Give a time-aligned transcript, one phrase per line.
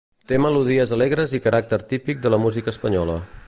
[0.29, 3.21] Té melodies alegres i caràcter típic de la música espanyola.